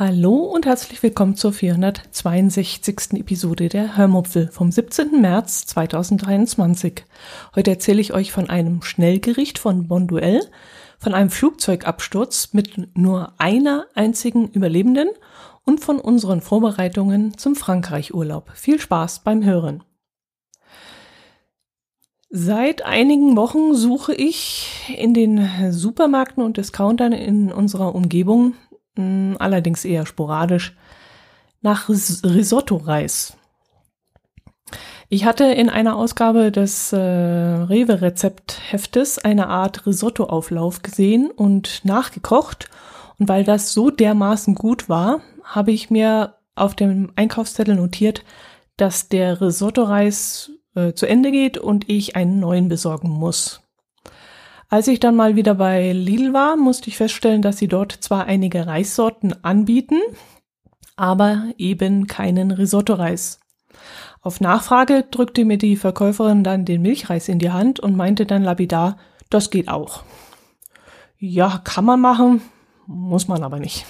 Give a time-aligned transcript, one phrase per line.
[0.00, 3.14] Hallo und herzlich willkommen zur 462.
[3.14, 5.20] Episode der Hörmupfel vom 17.
[5.20, 7.04] März 2023.
[7.56, 10.40] Heute erzähle ich euch von einem Schnellgericht von Bonduell,
[11.00, 15.08] von einem Flugzeugabsturz mit nur einer einzigen Überlebenden
[15.64, 18.52] und von unseren Vorbereitungen zum Frankreich-Urlaub.
[18.54, 19.82] Viel Spaß beim Hören.
[22.30, 28.54] Seit einigen Wochen suche ich in den Supermärkten und Discountern in unserer Umgebung
[29.38, 30.76] allerdings eher sporadisch,
[31.60, 33.38] nach Risotto-Reis.
[35.10, 42.68] Ich hatte in einer Ausgabe des äh, Rewe-Rezeptheftes eine Art Risotto-Auflauf gesehen und nachgekocht.
[43.18, 48.22] Und weil das so dermaßen gut war, habe ich mir auf dem Einkaufszettel notiert,
[48.76, 53.62] dass der Risotto-Reis äh, zu Ende geht und ich einen neuen besorgen muss.
[54.70, 58.26] Als ich dann mal wieder bei Lidl war, musste ich feststellen, dass sie dort zwar
[58.26, 59.98] einige Reissorten anbieten,
[60.94, 63.40] aber eben keinen Risotto-Reis.
[64.20, 68.42] Auf Nachfrage drückte mir die Verkäuferin dann den Milchreis in die Hand und meinte dann
[68.42, 68.98] lapidar,
[69.30, 70.02] das geht auch.
[71.18, 72.42] Ja, kann man machen,
[72.86, 73.86] muss man aber nicht.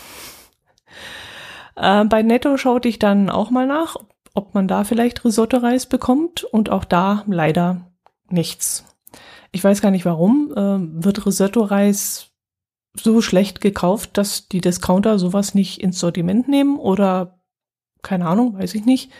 [1.74, 3.96] Äh, bei Netto schaute ich dann auch mal nach,
[4.34, 7.90] ob man da vielleicht Risotto-Reis bekommt und auch da leider
[8.28, 8.87] nichts.
[9.52, 10.52] Ich weiß gar nicht warum.
[10.52, 12.30] Äh, wird Risotto-Reis
[12.96, 17.38] so schlecht gekauft, dass die Discounter sowas nicht ins Sortiment nehmen oder
[18.02, 19.10] keine Ahnung, weiß ich nicht.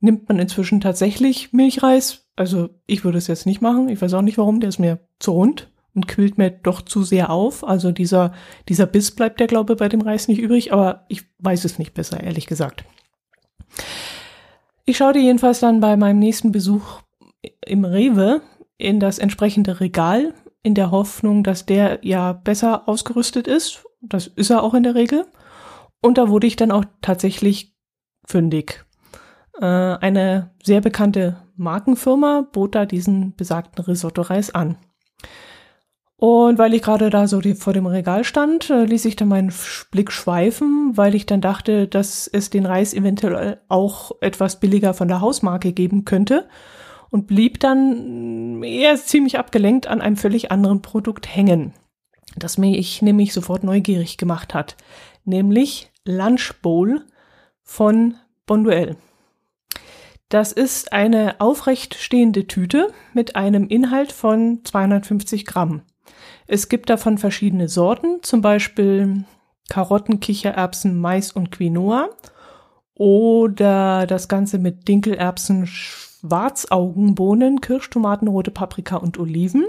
[0.00, 2.28] Nimmt man inzwischen tatsächlich Milchreis?
[2.36, 3.88] Also ich würde es jetzt nicht machen.
[3.88, 4.60] Ich weiß auch nicht warum.
[4.60, 7.66] Der ist mir zu rund und quillt mir doch zu sehr auf.
[7.66, 8.32] Also dieser,
[8.68, 11.78] dieser Biss bleibt der, glaube ich, bei dem Reis nicht übrig, aber ich weiß es
[11.78, 12.84] nicht besser, ehrlich gesagt.
[14.84, 17.02] Ich schaue dir jedenfalls dann bei meinem nächsten Besuch
[17.66, 18.40] im Rewe
[18.78, 23.84] in das entsprechende Regal in der Hoffnung, dass der ja besser ausgerüstet ist.
[24.00, 25.26] Das ist er auch in der Regel.
[26.00, 27.74] Und da wurde ich dann auch tatsächlich
[28.24, 28.84] fündig.
[29.60, 34.78] Äh, eine sehr bekannte Markenfirma bot da diesen besagten Risotto-Reis an.
[36.16, 39.28] Und weil ich gerade da so die, vor dem Regal stand, äh, ließ ich dann
[39.28, 39.52] meinen
[39.90, 45.08] Blick schweifen, weil ich dann dachte, dass es den Reis eventuell auch etwas billiger von
[45.08, 46.48] der Hausmarke geben könnte
[47.10, 51.72] und blieb dann eher ziemlich abgelenkt an einem völlig anderen Produkt hängen,
[52.36, 54.76] das mich nämlich sofort neugierig gemacht hat,
[55.24, 57.04] nämlich Lunch Bowl
[57.62, 58.14] von
[58.46, 58.96] Bonduelle.
[60.28, 65.82] Das ist eine aufrecht stehende Tüte mit einem Inhalt von 250 Gramm.
[66.46, 69.24] Es gibt davon verschiedene Sorten, zum Beispiel
[69.70, 72.10] Karotten, Kichererbsen, Mais und Quinoa
[72.94, 75.66] oder das Ganze mit Dinkelerbsen,
[76.20, 79.66] Schwarzaugenbohnen, Kirschtomaten, rote Paprika und Oliven.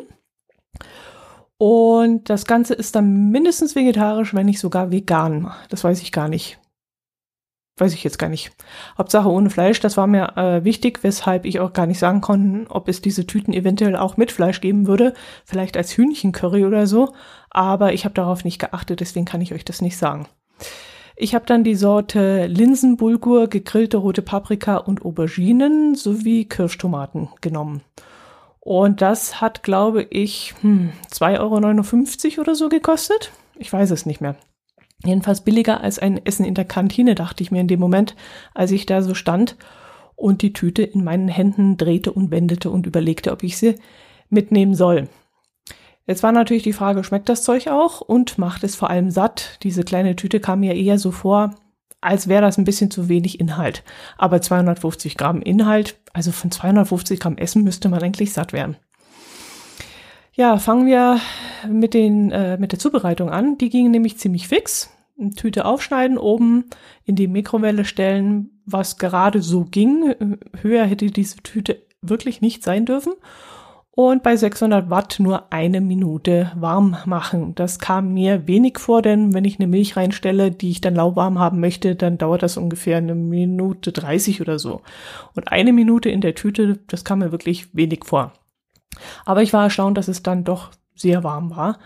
[1.57, 5.51] Und das Ganze ist dann mindestens vegetarisch, wenn nicht sogar vegan.
[5.69, 6.57] Das weiß ich gar nicht.
[7.77, 8.51] Weiß ich jetzt gar nicht.
[8.97, 12.69] Hauptsache ohne Fleisch, das war mir äh, wichtig, weshalb ich auch gar nicht sagen konnte,
[12.71, 15.13] ob es diese Tüten eventuell auch mit Fleisch geben würde.
[15.45, 17.13] Vielleicht als Hühnchencurry oder so.
[17.49, 20.27] Aber ich habe darauf nicht geachtet, deswegen kann ich euch das nicht sagen.
[21.21, 27.81] Ich habe dann die Sorte Linsenbulgur, gegrillte rote Paprika und Auberginen sowie Kirschtomaten genommen.
[28.61, 33.33] Und das hat, glaube ich, hm, 2,59 Euro oder so gekostet.
[33.57, 34.37] Ich weiß es nicht mehr.
[35.03, 38.15] Jedenfalls billiger als ein Essen in der Kantine, dachte ich mir in dem Moment,
[38.53, 39.57] als ich da so stand
[40.15, 43.75] und die Tüte in meinen Händen drehte und wendete und überlegte, ob ich sie
[44.29, 45.09] mitnehmen soll.
[46.09, 49.59] Jetzt war natürlich die Frage, schmeckt das Zeug auch und macht es vor allem satt?
[49.61, 51.53] Diese kleine Tüte kam mir eher so vor,
[52.01, 53.83] als wäre das ein bisschen zu wenig Inhalt.
[54.17, 58.75] Aber 250 Gramm Inhalt, also von 250 Gramm Essen müsste man eigentlich satt werden.
[60.33, 61.19] Ja, fangen wir
[61.69, 63.59] mit, den, äh, mit der Zubereitung an.
[63.59, 64.89] Die ging nämlich ziemlich fix.
[65.19, 66.71] Eine Tüte aufschneiden, oben
[67.05, 70.15] in die Mikrowelle stellen, was gerade so ging.
[70.59, 73.13] Höher hätte diese Tüte wirklich nicht sein dürfen
[73.91, 77.53] und bei 600 Watt nur eine Minute warm machen.
[77.55, 81.37] Das kam mir wenig vor, denn wenn ich eine Milch reinstelle, die ich dann lauwarm
[81.39, 84.81] haben möchte, dann dauert das ungefähr eine Minute 30 oder so.
[85.35, 88.33] Und eine Minute in der Tüte, das kam mir wirklich wenig vor.
[89.25, 91.77] Aber ich war erstaunt, dass es dann doch sehr warm war.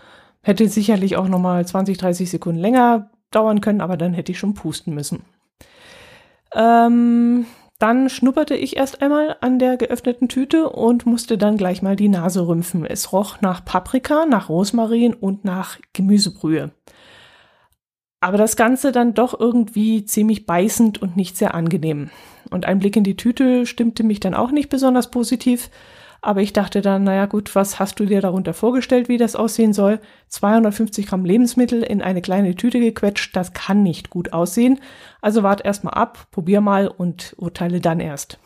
[0.42, 4.54] Hätte sicherlich auch nochmal 20, 30 Sekunden länger dauern können, aber dann hätte ich schon
[4.54, 5.24] pusten müssen.
[6.54, 7.46] Ähm,
[7.78, 12.08] Dann schnupperte ich erst einmal an der geöffneten Tüte und musste dann gleich mal die
[12.08, 12.86] Nase rümpfen.
[12.86, 16.70] Es roch nach Paprika, nach Rosmarin und nach Gemüsebrühe.
[18.20, 22.10] Aber das Ganze dann doch irgendwie ziemlich beißend und nicht sehr angenehm.
[22.50, 25.68] Und ein Blick in die Tüte stimmte mich dann auch nicht besonders positiv.
[26.24, 29.74] Aber ich dachte dann, naja gut, was hast du dir darunter vorgestellt, wie das aussehen
[29.74, 30.00] soll?
[30.28, 34.80] 250 Gramm Lebensmittel in eine kleine Tüte gequetscht, das kann nicht gut aussehen.
[35.20, 38.38] Also wart erst mal ab, probier mal und urteile dann erst.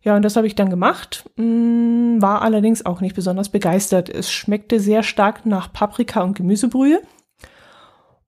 [0.00, 4.08] Ja, und das habe ich dann gemacht, mm, war allerdings auch nicht besonders begeistert.
[4.08, 7.02] Es schmeckte sehr stark nach Paprika und Gemüsebrühe.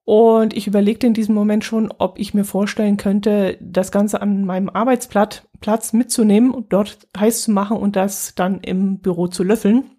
[0.07, 4.45] Und ich überlegte in diesem Moment schon, ob ich mir vorstellen könnte, das Ganze an
[4.45, 9.43] meinem Arbeitsplatz Platz mitzunehmen und dort heiß zu machen und das dann im Büro zu
[9.43, 9.91] löffeln.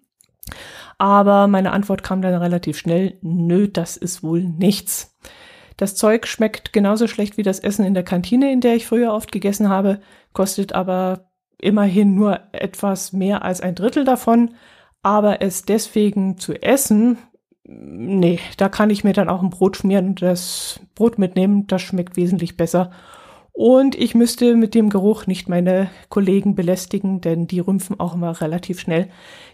[0.96, 5.14] Aber meine Antwort kam dann relativ schnell, nö, das ist wohl nichts.
[5.76, 9.12] Das Zeug schmeckt genauso schlecht wie das Essen in der Kantine, in der ich früher
[9.12, 10.00] oft gegessen habe,
[10.32, 14.54] kostet aber immerhin nur etwas mehr als ein Drittel davon.
[15.02, 17.18] Aber es deswegen zu essen,
[17.68, 21.66] nee, da kann ich mir dann auch ein Brot schmieren und das Brot mitnehmen.
[21.66, 22.90] Das schmeckt wesentlich besser.
[23.52, 28.40] Und ich müsste mit dem Geruch nicht meine Kollegen belästigen, denn die rümpfen auch immer
[28.40, 29.08] relativ schnell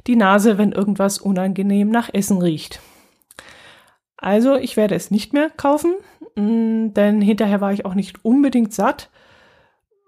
[0.06, 2.80] die Nase, wenn irgendwas unangenehm nach Essen riecht.
[4.16, 5.94] Also ich werde es nicht mehr kaufen,
[6.36, 9.10] mm, denn hinterher war ich auch nicht unbedingt satt.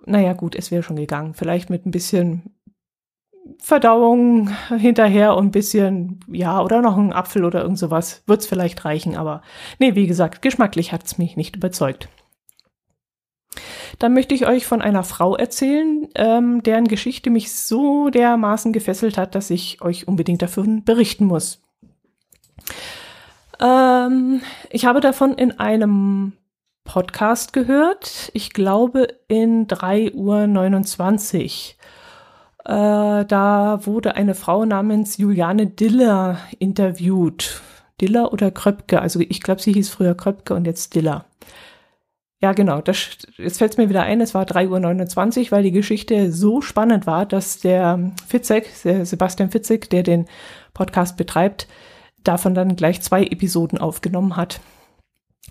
[0.05, 1.35] Naja gut, es wäre schon gegangen.
[1.35, 2.56] Vielleicht mit ein bisschen
[3.59, 8.23] Verdauung hinterher und ein bisschen, ja, oder noch ein Apfel oder irgend sowas.
[8.27, 9.43] Wird es vielleicht reichen, aber
[9.79, 12.09] nee, wie gesagt, geschmacklich hat es mich nicht überzeugt.
[13.99, 19.17] Dann möchte ich euch von einer Frau erzählen, ähm, deren Geschichte mich so dermaßen gefesselt
[19.17, 21.63] hat, dass ich euch unbedingt davon berichten muss.
[23.61, 26.33] Ähm, ich habe davon in einem
[26.85, 31.77] Podcast gehört, ich glaube in 3.29 Uhr.
[32.67, 37.63] Äh, da wurde eine Frau namens Juliane Diller interviewt.
[38.01, 41.27] Diller oder Kröpke, also ich glaube, sie hieß früher Kröpke und jetzt Diller.
[42.43, 45.71] Ja, genau, das, jetzt fällt es mir wieder ein, es war 3.29 Uhr, weil die
[45.71, 50.27] Geschichte so spannend war, dass der Fitzek, der Sebastian Fitzek, der den
[50.75, 51.69] Podcast betreibt,
[52.25, 54.61] davon dann gleich zwei Episoden aufgenommen hat.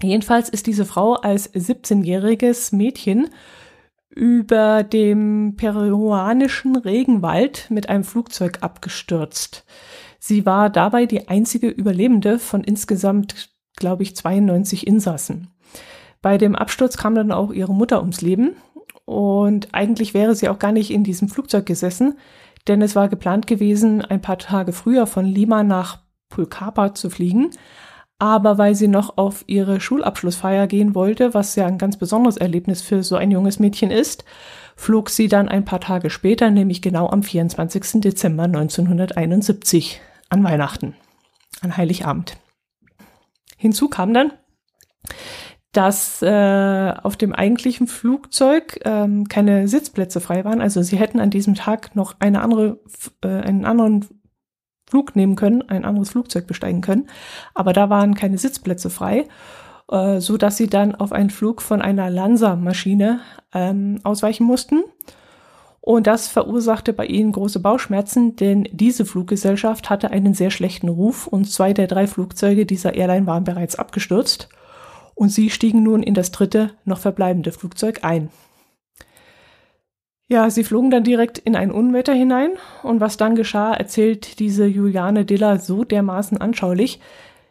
[0.02, 3.30] Jedenfalls ist diese Frau als 17-jähriges Mädchen
[4.10, 9.66] über dem peruanischen Regenwald mit einem Flugzeug abgestürzt.
[10.19, 15.50] Sie war dabei die einzige Überlebende von insgesamt, glaube ich, 92 Insassen.
[16.22, 18.56] Bei dem Absturz kam dann auch ihre Mutter ums Leben
[19.06, 22.18] und eigentlich wäre sie auch gar nicht in diesem Flugzeug gesessen,
[22.68, 26.00] denn es war geplant gewesen, ein paar Tage früher von Lima nach
[26.30, 27.51] Pulcapa zu fliegen
[28.18, 32.82] aber weil sie noch auf ihre Schulabschlussfeier gehen wollte, was ja ein ganz besonderes Erlebnis
[32.82, 34.24] für so ein junges Mädchen ist,
[34.76, 38.02] flog sie dann ein paar Tage später, nämlich genau am 24.
[38.02, 40.96] Dezember 1971 an Weihnachten,
[41.62, 42.38] an Heiligabend.
[43.58, 44.32] Hinzu kam dann,
[45.72, 50.62] dass äh, auf dem eigentlichen Flugzeug ähm, keine Sitzplätze frei waren.
[50.62, 52.80] Also sie hätten an diesem Tag noch eine andere,
[53.22, 54.06] äh, einen anderen
[54.96, 57.08] Flug nehmen können, ein anderes Flugzeug besteigen können.
[57.54, 59.28] Aber da waren keine Sitzplätze frei,
[59.92, 63.20] äh, so dass sie dann auf einen Flug von einer Lanza-Maschine
[63.54, 64.84] ähm, ausweichen mussten.
[65.82, 71.28] Und das verursachte bei ihnen große Bauchschmerzen, denn diese Fluggesellschaft hatte einen sehr schlechten Ruf
[71.28, 74.48] und zwei der drei Flugzeuge dieser Airline waren bereits abgestürzt.
[75.14, 78.30] Und sie stiegen nun in das dritte, noch verbleibende Flugzeug ein.
[80.27, 82.51] Ja, sie flogen dann direkt in ein Unwetter hinein
[82.82, 87.00] und was dann geschah, erzählt diese Juliane Diller so dermaßen anschaulich,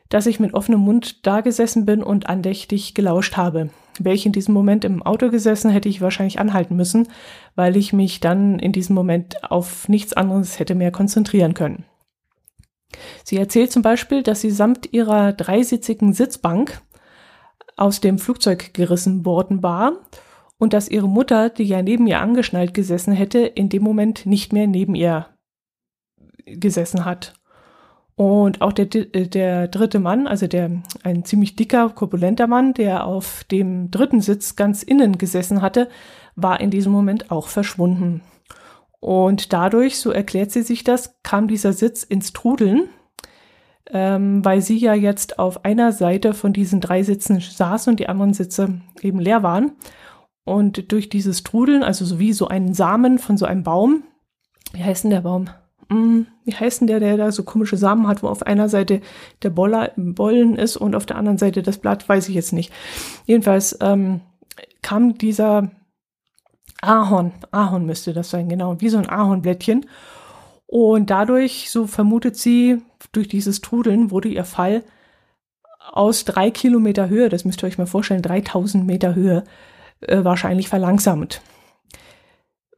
[0.09, 3.71] dass ich mit offenem Mund da gesessen bin und andächtig gelauscht habe.
[4.01, 7.09] Wäre ich in diesem Moment im Auto gesessen, hätte ich wahrscheinlich anhalten müssen,
[7.55, 11.85] weil ich mich dann in diesem Moment auf nichts anderes hätte mehr konzentrieren können.
[13.23, 16.81] Sie erzählt zum Beispiel, dass sie samt ihrer dreisitzigen Sitzbank
[17.77, 19.93] aus dem Flugzeug gerissen worden war
[20.59, 24.53] und dass ihre Mutter, die ja neben ihr angeschnallt gesessen hätte, in dem Moment nicht
[24.53, 25.27] mehr neben ihr
[26.47, 27.35] gesessen hat.
[28.17, 30.71] Und auch der, der dritte Mann, also der
[31.03, 35.89] ein ziemlich dicker, korpulenter Mann, der auf dem dritten Sitz ganz innen gesessen hatte,
[36.37, 38.23] war in diesem Moment auch verschwunden.
[39.01, 42.89] Und dadurch, so erklärt sie sich das, kam dieser Sitz ins Trudeln,
[43.91, 48.09] ähm, weil sie ja jetzt auf einer Seite von diesen drei Sitzen saß und die
[48.09, 49.73] anderen Sitze eben leer waren.
[50.45, 54.05] Und durch dieses Trudeln, also so wie so einen Samen von so einem Baum,
[54.73, 55.49] wie heißt denn der Baum?
[55.91, 59.01] Hm, wie heißt denn der, der da so komische Samen hat, wo auf einer Seite
[59.43, 62.73] der Boller, Bollen ist und auf der anderen Seite das Blatt, weiß ich jetzt nicht.
[63.27, 64.21] Jedenfalls ähm,
[64.83, 65.71] kam dieser
[66.83, 69.87] Ahorn, Ahorn müsste das sein, genau, wie so ein Ahornblättchen.
[70.67, 72.83] Und dadurch, so vermutet sie,
[73.13, 74.83] durch dieses Trudeln wurde ihr Fall
[75.93, 79.45] aus drei Kilometer Höhe, das müsst ihr euch mal vorstellen, 3000 Meter Höhe,
[80.09, 81.41] äh, wahrscheinlich verlangsamt.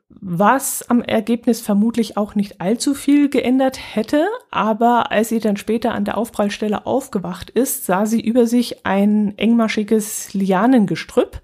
[0.08, 5.92] Was am Ergebnis vermutlich auch nicht allzu viel geändert hätte, aber als sie dann später
[5.92, 11.42] an der Aufprallstelle aufgewacht ist, sah sie über sich ein engmaschiges Lianengestrüpp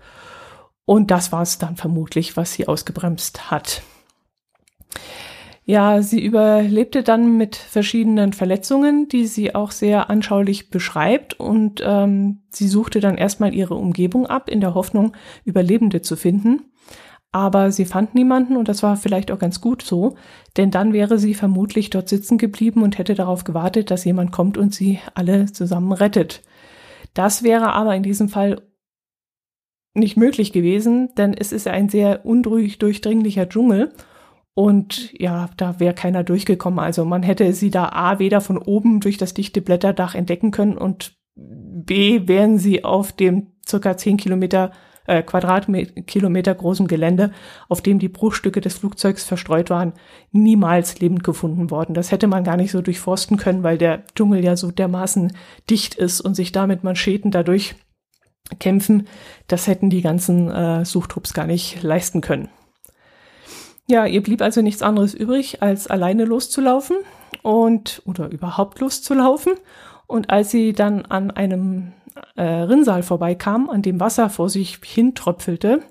[0.85, 3.83] und das war es dann vermutlich, was sie ausgebremst hat.
[5.65, 11.39] Ja, sie überlebte dann mit verschiedenen Verletzungen, die sie auch sehr anschaulich beschreibt.
[11.39, 15.13] Und ähm, sie suchte dann erstmal ihre Umgebung ab, in der Hoffnung,
[15.45, 16.63] Überlebende zu finden.
[17.31, 20.17] Aber sie fand niemanden und das war vielleicht auch ganz gut so,
[20.59, 24.59] denn dann wäre sie vermutlich dort sitzen geblieben und hätte darauf gewartet, dass jemand kommt
[24.59, 26.43] und sie alle zusammen rettet.
[27.15, 28.61] Das wäre aber in diesem Fall
[29.95, 33.95] nicht möglich gewesen, denn es ist ein sehr undurchdringlicher Dschungel
[34.55, 36.79] und ja, da wäre keiner durchgekommen.
[36.79, 40.77] Also man hätte sie da A weder von oben durch das dichte Blätterdach entdecken können
[40.77, 44.73] und B wären sie auf dem circa 10 Kilometer
[45.07, 47.33] äh, Quadratkilometer großen Gelände,
[47.69, 49.95] auf dem die Bruchstücke des Flugzeugs verstreut waren,
[50.31, 51.95] niemals lebend gefunden worden.
[51.95, 55.33] Das hätte man gar nicht so durchforsten können, weil der Dschungel ja so dermaßen
[55.71, 57.75] dicht ist und sich damit Manscheten dadurch
[58.61, 59.09] kämpfen.
[59.49, 62.49] Das hätten die ganzen äh, Suchtrupps gar nicht leisten können.
[63.89, 66.97] Ja, ihr blieb also nichts anderes übrig, als alleine loszulaufen
[67.43, 69.55] und oder überhaupt loszulaufen.
[70.07, 71.93] Und als sie dann an einem
[72.37, 75.83] äh, Rinnsal vorbeikam, an dem Wasser vor sich hintröpfelte,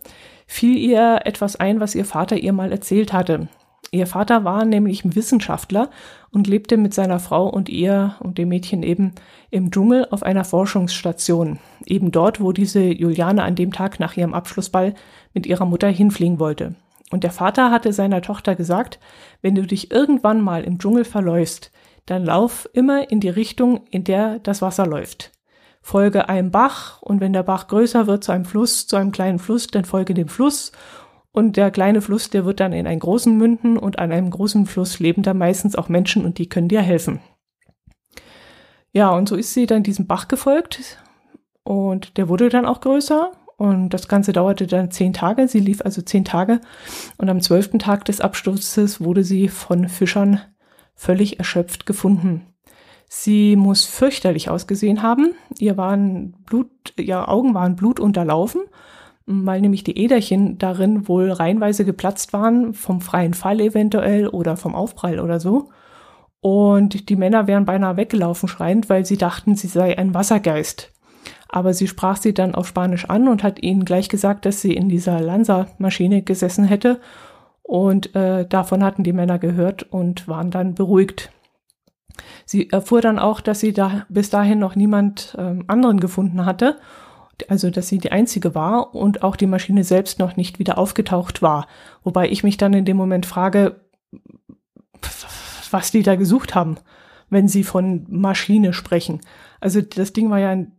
[0.47, 3.47] fiel ihr etwas ein, was ihr Vater ihr mal erzählt hatte.
[3.93, 5.89] Ihr Vater war nämlich Wissenschaftler
[6.31, 9.13] und lebte mit seiner Frau und ihr und dem Mädchen eben
[9.49, 11.59] im Dschungel auf einer Forschungsstation.
[11.85, 14.93] Eben dort, wo diese Juliane an dem Tag nach ihrem Abschlussball
[15.33, 16.75] mit ihrer Mutter hinfliegen wollte.
[17.11, 18.99] Und der Vater hatte seiner Tochter gesagt,
[19.41, 21.71] wenn du dich irgendwann mal im Dschungel verläufst,
[22.05, 25.31] dann lauf immer in die Richtung, in der das Wasser läuft.
[25.81, 29.39] Folge einem Bach und wenn der Bach größer wird zu einem Fluss, zu einem kleinen
[29.39, 30.71] Fluss, dann folge dem Fluss
[31.31, 34.65] und der kleine Fluss, der wird dann in einen großen münden und an einem großen
[34.65, 37.19] Fluss leben da meistens auch Menschen und die können dir helfen.
[38.93, 40.97] Ja, und so ist sie dann diesem Bach gefolgt
[41.63, 45.47] und der wurde dann auch größer und das Ganze dauerte dann zehn Tage.
[45.47, 46.61] Sie lief also zehn Tage.
[47.17, 50.41] Und am zwölften Tag des Absturzes wurde sie von Fischern
[50.95, 52.47] völlig erschöpft gefunden.
[53.07, 55.35] Sie muss fürchterlich ausgesehen haben.
[55.59, 58.61] Ihr waren Blut, ihre Augen waren blutunterlaufen,
[59.27, 64.73] weil nämlich die Äderchen darin wohl reihenweise geplatzt waren, vom freien Fall eventuell oder vom
[64.73, 65.69] Aufprall oder so.
[66.39, 70.91] Und die Männer wären beinahe weggelaufen schreiend, weil sie dachten, sie sei ein Wassergeist.
[71.51, 74.73] Aber sie sprach sie dann auf Spanisch an und hat ihnen gleich gesagt, dass sie
[74.73, 77.01] in dieser Lanza-Maschine gesessen hätte.
[77.61, 81.31] Und äh, davon hatten die Männer gehört und waren dann beruhigt.
[82.45, 86.77] Sie erfuhr dann auch, dass sie da bis dahin noch niemand ähm, anderen gefunden hatte,
[87.47, 91.41] also dass sie die einzige war und auch die Maschine selbst noch nicht wieder aufgetaucht
[91.41, 91.67] war.
[92.03, 93.81] Wobei ich mich dann in dem Moment frage,
[95.71, 96.77] was die da gesucht haben,
[97.29, 99.21] wenn sie von Maschine sprechen.
[99.59, 100.73] Also das Ding war ja ein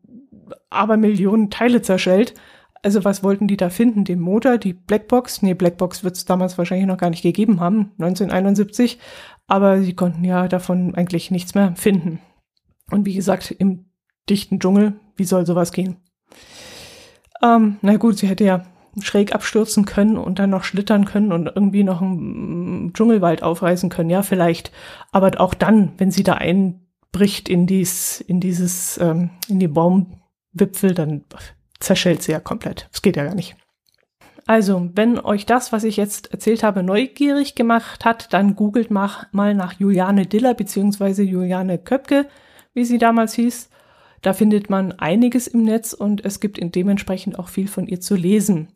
[0.70, 2.34] aber Millionen Teile zerschellt.
[2.82, 4.04] Also was wollten die da finden?
[4.04, 5.42] Den Motor, die Blackbox?
[5.42, 8.98] Nee, Blackbox wird es damals wahrscheinlich noch gar nicht gegeben haben, 1971.
[9.46, 12.20] Aber sie konnten ja davon eigentlich nichts mehr finden.
[12.90, 13.86] Und wie gesagt, im
[14.28, 15.96] dichten Dschungel, wie soll sowas gehen?
[17.42, 18.64] Ähm, na gut, sie hätte ja
[19.00, 24.10] schräg abstürzen können und dann noch schlittern können und irgendwie noch einen Dschungelwald aufreißen können.
[24.10, 24.70] Ja, vielleicht.
[25.12, 30.21] Aber auch dann, wenn sie da einbricht in dies, in dieses, ähm, in die Baum,
[30.52, 31.24] Wipfel, dann
[31.80, 32.88] zerschellt sie ja komplett.
[32.92, 33.56] Das geht ja gar nicht.
[34.46, 39.28] Also, wenn euch das, was ich jetzt erzählt habe, neugierig gemacht hat, dann googelt mal,
[39.32, 42.26] nach Juliane Diller beziehungsweise Juliane Köpke,
[42.74, 43.70] wie sie damals hieß.
[44.20, 48.14] Da findet man einiges im Netz und es gibt dementsprechend auch viel von ihr zu
[48.14, 48.68] lesen.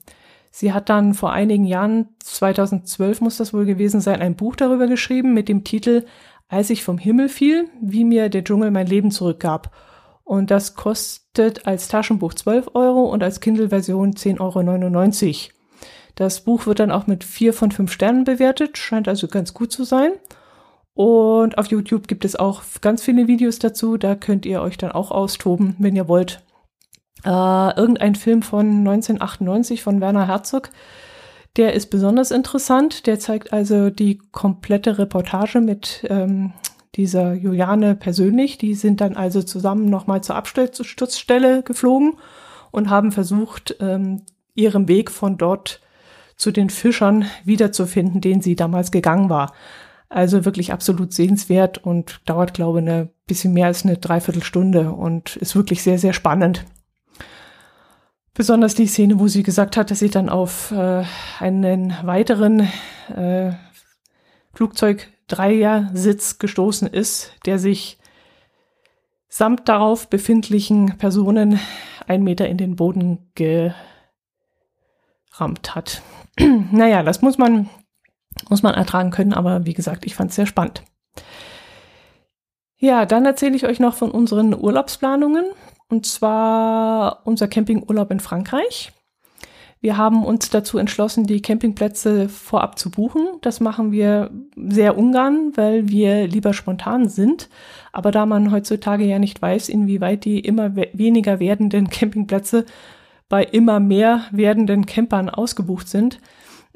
[0.50, 4.86] Sie hat dann vor einigen Jahren, 2012 muss das wohl gewesen sein, ein Buch darüber
[4.86, 6.04] geschrieben mit dem Titel
[6.48, 9.74] Als ich vom Himmel fiel, wie mir der Dschungel mein Leben zurückgab.
[10.26, 15.52] Und das kostet als Taschenbuch 12 Euro und als Kindle-Version 10,99 Euro.
[16.16, 19.70] Das Buch wird dann auch mit vier von fünf Sternen bewertet, scheint also ganz gut
[19.70, 20.10] zu sein.
[20.94, 24.90] Und auf YouTube gibt es auch ganz viele Videos dazu, da könnt ihr euch dann
[24.90, 26.42] auch austoben, wenn ihr wollt.
[27.24, 30.70] Äh, irgendein Film von 1998 von Werner Herzog,
[31.56, 33.06] der ist besonders interessant.
[33.06, 36.52] Der zeigt also die komplette Reportage mit ähm,
[36.96, 38.58] dieser Juliane persönlich.
[38.58, 42.14] Die sind dann also zusammen nochmal zur Absturzstelle geflogen
[42.70, 44.22] und haben versucht, ähm,
[44.54, 45.80] ihren Weg von dort
[46.36, 49.52] zu den Fischern wiederzufinden, denen sie damals gegangen war.
[50.08, 55.36] Also wirklich absolut sehenswert und dauert, glaube ich, ein bisschen mehr als eine Dreiviertelstunde und
[55.36, 56.64] ist wirklich sehr, sehr spannend.
[58.34, 61.04] Besonders die Szene, wo sie gesagt hat, dass sie dann auf äh,
[61.40, 62.68] einen weiteren
[63.14, 63.52] äh,
[65.28, 67.98] Flugzeug-Dreiersitz gestoßen ist, der sich
[69.28, 71.60] samt darauf befindlichen Personen
[72.06, 73.74] ein Meter in den Boden gerammt
[75.74, 76.02] hat.
[76.70, 77.68] naja, das muss man,
[78.48, 80.82] muss man ertragen können, aber wie gesagt, ich fand es sehr spannend.
[82.78, 85.46] Ja, dann erzähle ich euch noch von unseren Urlaubsplanungen
[85.88, 88.92] und zwar unser Campingurlaub in Frankreich.
[89.80, 93.26] Wir haben uns dazu entschlossen, die Campingplätze vorab zu buchen.
[93.42, 97.48] Das machen wir sehr ungern, weil wir lieber spontan sind.
[97.92, 102.64] Aber da man heutzutage ja nicht weiß, inwieweit die immer weniger werdenden Campingplätze
[103.28, 106.20] bei immer mehr werdenden Campern ausgebucht sind,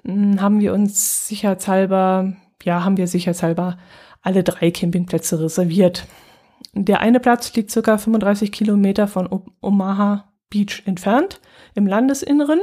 [0.04, 3.78] hm, haben wir uns sicherheitshalber, ja, haben wir sicherheitshalber
[4.23, 6.07] alle drei Campingplätze reserviert.
[6.75, 9.28] Der eine Platz liegt circa 35 Kilometer von
[9.61, 11.40] Omaha Beach entfernt
[11.75, 12.61] im Landesinneren.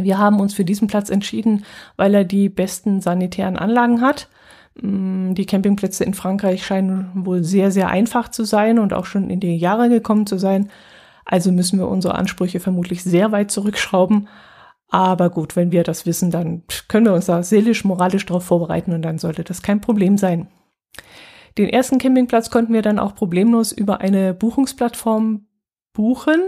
[0.00, 1.64] Wir haben uns für diesen Platz entschieden,
[1.96, 4.28] weil er die besten sanitären Anlagen hat.
[4.80, 9.30] Mm, die Campingplätze in Frankreich scheinen wohl sehr, sehr einfach zu sein und auch schon
[9.30, 10.70] in die Jahre gekommen zu sein.
[11.24, 14.28] Also müssen wir unsere Ansprüche vermutlich sehr weit zurückschrauben.
[14.88, 18.92] Aber gut, wenn wir das wissen, dann können wir uns da seelisch, moralisch darauf vorbereiten
[18.92, 20.48] und dann sollte das kein Problem sein.
[21.56, 25.46] Den ersten Campingplatz konnten wir dann auch problemlos über eine Buchungsplattform
[25.92, 26.40] buchen.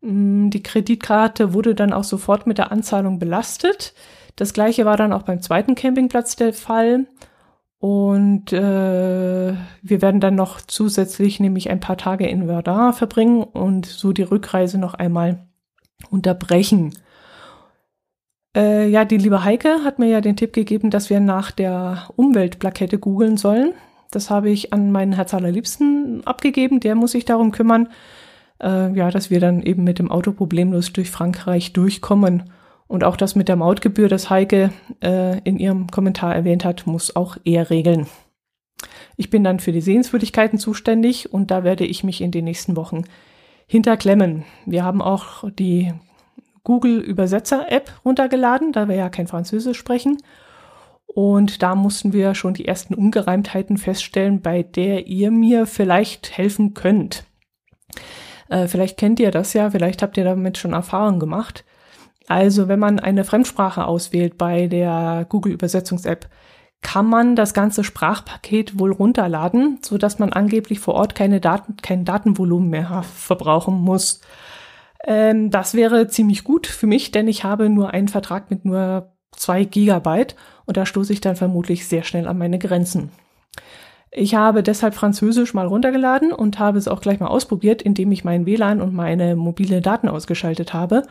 [0.00, 3.94] Mm, die Kreditkarte wurde dann auch sofort mit der Anzahlung belastet.
[4.36, 7.06] Das gleiche war dann auch beim zweiten Campingplatz der Fall.
[7.78, 13.86] Und äh, wir werden dann noch zusätzlich nämlich ein paar Tage in Verdun verbringen und
[13.86, 15.46] so die Rückreise noch einmal
[16.10, 16.92] unterbrechen.
[18.54, 22.08] Äh, ja, die liebe Heike hat mir ja den Tipp gegeben, dass wir nach der
[22.16, 23.72] Umweltplakette googeln sollen.
[24.10, 26.80] Das habe ich an meinen Herz allerliebsten abgegeben.
[26.80, 27.88] Der muss sich darum kümmern
[28.60, 32.50] äh, ja, dass wir dann eben mit dem Auto problemlos durch Frankreich durchkommen.
[32.86, 37.14] Und auch das mit der Mautgebühr, das Heike äh, in ihrem Kommentar erwähnt hat, muss
[37.14, 38.06] auch er regeln.
[39.16, 42.76] Ich bin dann für die Sehenswürdigkeiten zuständig und da werde ich mich in den nächsten
[42.76, 43.04] Wochen
[43.66, 44.44] hinterklemmen.
[44.66, 45.92] Wir haben auch die
[46.64, 50.18] Google Übersetzer App runtergeladen, da wir ja kein Französisch sprechen.
[51.06, 56.74] Und da mussten wir schon die ersten Ungereimtheiten feststellen, bei der ihr mir vielleicht helfen
[56.74, 57.24] könnt.
[58.50, 61.64] Äh, vielleicht kennt ihr das ja, vielleicht habt ihr damit schon Erfahrung gemacht.
[62.28, 66.28] Also wenn man eine Fremdsprache auswählt bei der Google Übersetzungs-App,
[66.82, 71.76] kann man das ganze Sprachpaket wohl runterladen, so dass man angeblich vor Ort keine Daten,
[71.76, 74.20] kein Datenvolumen mehr verbrauchen muss.
[75.04, 79.12] Ähm, das wäre ziemlich gut für mich, denn ich habe nur einen Vertrag mit nur
[79.32, 80.36] zwei Gigabyte
[80.66, 83.10] und da stoße ich dann vermutlich sehr schnell an meine Grenzen.
[84.12, 88.24] Ich habe deshalb Französisch mal runtergeladen und habe es auch gleich mal ausprobiert, indem ich
[88.24, 91.04] mein WLAN und meine mobile Daten ausgeschaltet habe.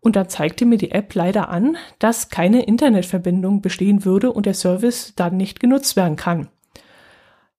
[0.00, 4.54] Und dann zeigte mir die App leider an, dass keine Internetverbindung bestehen würde und der
[4.54, 6.48] Service dann nicht genutzt werden kann.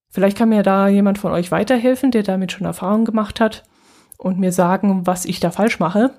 [0.09, 3.63] Vielleicht kann mir da jemand von euch weiterhelfen, der damit schon Erfahrung gemacht hat
[4.17, 6.11] und mir sagen, was ich da falsch mache.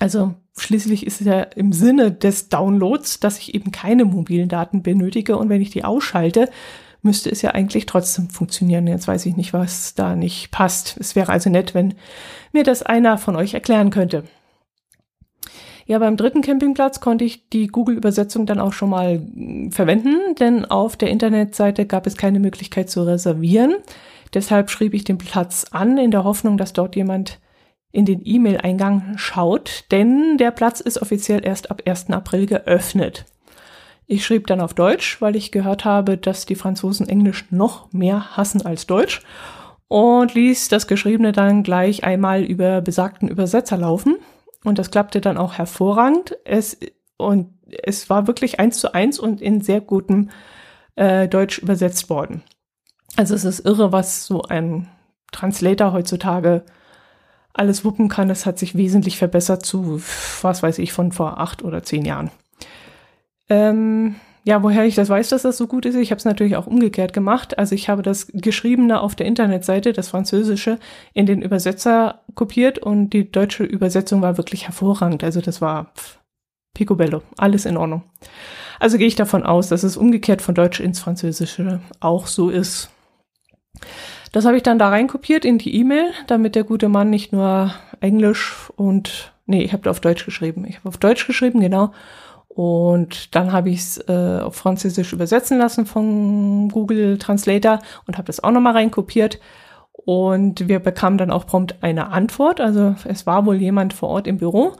[0.00, 4.82] Also schließlich ist es ja im Sinne des Downloads, dass ich eben keine mobilen Daten
[4.82, 6.48] benötige und wenn ich die ausschalte,
[7.02, 8.86] müsste es ja eigentlich trotzdem funktionieren.
[8.86, 10.96] Jetzt weiß ich nicht, was da nicht passt.
[10.98, 11.94] Es wäre also nett, wenn
[12.52, 14.24] mir das einer von euch erklären könnte.
[15.84, 20.64] Ja, beim dritten Campingplatz konnte ich die Google-Übersetzung dann auch schon mal hm, verwenden, denn
[20.64, 23.74] auf der Internetseite gab es keine Möglichkeit zu reservieren.
[24.32, 27.40] Deshalb schrieb ich den Platz an, in der Hoffnung, dass dort jemand
[27.90, 32.10] in den E-Mail-Eingang schaut, denn der Platz ist offiziell erst ab 1.
[32.10, 33.26] April geöffnet.
[34.12, 38.36] Ich schrieb dann auf Deutsch, weil ich gehört habe, dass die Franzosen Englisch noch mehr
[38.36, 39.22] hassen als Deutsch
[39.88, 44.18] und ließ das Geschriebene dann gleich einmal über besagten Übersetzer laufen.
[44.64, 46.36] Und das klappte dann auch hervorragend.
[46.44, 46.78] Es,
[47.16, 50.28] und es war wirklich eins zu eins und in sehr gutem
[50.94, 52.42] äh, Deutsch übersetzt worden.
[53.16, 54.88] Also es ist irre, was so ein
[55.32, 56.64] Translator heutzutage
[57.54, 58.28] alles wuppen kann.
[58.28, 60.02] Es hat sich wesentlich verbessert zu,
[60.42, 62.30] was weiß ich, von vor acht oder zehn Jahren.
[63.52, 66.56] Ähm, ja, woher ich das weiß, dass das so gut ist, ich habe es natürlich
[66.56, 67.58] auch umgekehrt gemacht.
[67.58, 70.78] Also ich habe das Geschriebene auf der Internetseite, das Französische,
[71.12, 75.22] in den Übersetzer kopiert und die deutsche Übersetzung war wirklich hervorragend.
[75.22, 76.18] Also das war pff,
[76.74, 78.02] picobello, alles in Ordnung.
[78.80, 82.90] Also gehe ich davon aus, dass es umgekehrt von Deutsch ins Französische auch so ist.
[84.32, 87.74] Das habe ich dann da reinkopiert in die E-Mail, damit der gute Mann nicht nur
[88.00, 90.64] Englisch und nee, ich habe auf Deutsch geschrieben.
[90.66, 91.92] Ich habe auf Deutsch geschrieben, genau
[92.54, 98.26] Und dann habe ich es äh, auf Französisch übersetzen lassen von Google Translator und habe
[98.26, 99.40] das auch nochmal reinkopiert.
[99.92, 102.60] Und wir bekamen dann auch prompt eine Antwort.
[102.60, 104.72] Also es war wohl jemand vor Ort im Büro.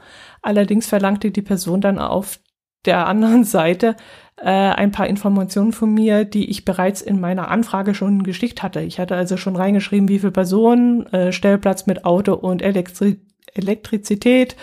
[0.43, 2.39] Allerdings verlangte die Person dann auf
[2.85, 3.95] der anderen Seite
[4.37, 8.81] äh, ein paar Informationen von mir, die ich bereits in meiner Anfrage schon geschickt hatte.
[8.81, 13.19] Ich hatte also schon reingeschrieben, wie viele Personen, äh, Stellplatz mit Auto und Elektri
[13.55, 14.55] Elektrizität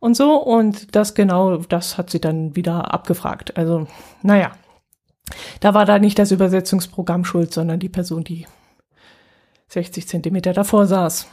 [0.00, 0.34] und so.
[0.42, 3.56] Und das genau, das hat sie dann wieder abgefragt.
[3.56, 3.86] Also,
[4.22, 4.52] naja,
[5.60, 8.46] da war da nicht das Übersetzungsprogramm schuld, sondern die Person, die
[9.68, 11.28] 60 Zentimeter davor saß.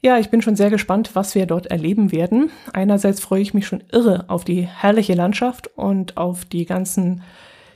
[0.00, 2.50] Ja, ich bin schon sehr gespannt, was wir dort erleben werden.
[2.72, 7.22] Einerseits freue ich mich schon irre auf die herrliche Landschaft und auf die ganzen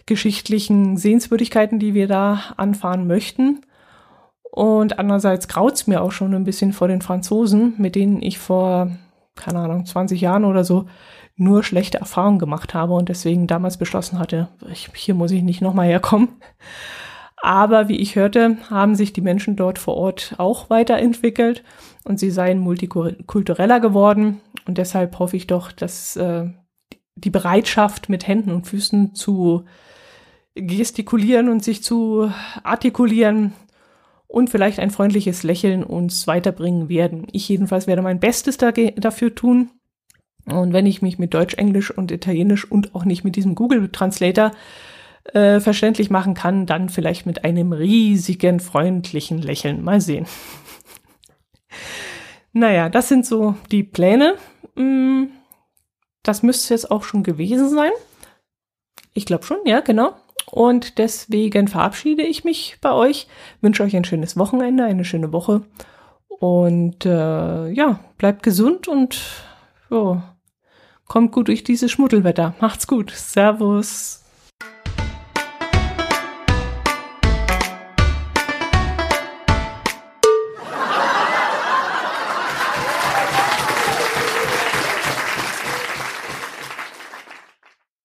[0.06, 3.60] geschichtlichen Sehenswürdigkeiten, die wir da anfahren möchten.
[4.50, 8.90] Und andererseits graut's mir auch schon ein bisschen vor den Franzosen, mit denen ich vor
[9.36, 10.86] keine Ahnung, 20 Jahren oder so
[11.36, 15.60] nur schlechte Erfahrungen gemacht habe und deswegen damals beschlossen hatte, ich, hier muss ich nicht
[15.60, 16.28] nochmal herkommen.
[17.42, 21.62] Aber wie ich hörte, haben sich die Menschen dort vor Ort auch weiterentwickelt
[22.04, 24.40] und sie seien multikultureller geworden.
[24.66, 26.48] Und deshalb hoffe ich doch, dass äh,
[27.14, 29.64] die Bereitschaft, mit Händen und Füßen zu
[30.54, 33.52] gestikulieren und sich zu artikulieren,
[34.28, 37.26] und vielleicht ein freundliches Lächeln uns weiterbringen werden.
[37.32, 39.70] Ich jedenfalls werde mein Bestes dafür tun.
[40.46, 43.88] Und wenn ich mich mit Deutsch, Englisch und Italienisch und auch nicht mit diesem Google
[43.90, 44.52] Translator
[45.32, 49.82] äh, verständlich machen kann, dann vielleicht mit einem riesigen, freundlichen Lächeln.
[49.82, 50.26] Mal sehen.
[52.52, 54.34] naja, das sind so die Pläne.
[54.76, 55.24] Mm,
[56.22, 57.90] das müsste jetzt auch schon gewesen sein.
[59.14, 60.14] Ich glaube schon, ja, genau.
[60.50, 63.26] Und deswegen verabschiede ich mich bei euch,
[63.60, 65.62] wünsche euch ein schönes Wochenende, eine schöne Woche.
[66.28, 69.20] Und äh, ja, bleibt gesund und
[69.90, 70.22] jo,
[71.06, 72.54] kommt gut durch dieses Schmuddelwetter.
[72.60, 73.10] Macht's gut.
[73.10, 74.25] Servus.